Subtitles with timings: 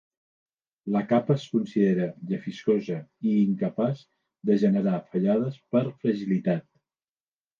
[0.93, 2.97] La capa es considera llefiscosa
[3.31, 4.01] i incapaç
[4.51, 6.67] de generar fallades per fragilitat.